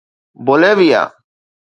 [0.45, 1.03] Bolivia